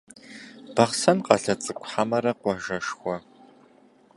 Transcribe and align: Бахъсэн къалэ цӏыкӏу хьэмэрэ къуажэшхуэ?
Бахъсэн 0.75 1.17
къалэ 1.25 1.53
цӏыкӏу 1.63 1.87
хьэмэрэ 1.89 2.31
къуажэшхуэ? 2.39 3.15